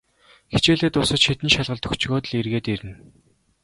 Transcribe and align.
Хичээлээ 0.53 0.91
дуусаж, 0.93 1.21
хэдэн 1.25 1.49
шалгалт 1.53 1.87
өгчхөөд 1.89 2.25
л 2.29 2.37
эргээд 2.39 2.65
ирнэ. 2.73 2.93